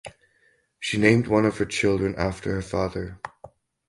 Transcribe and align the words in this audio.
She 0.79 0.97
named 0.97 1.27
one 1.27 1.45
of 1.45 1.59
her 1.59 1.65
children 1.65 2.15
after 2.15 2.55
her 2.55 2.63
father. 2.63 3.19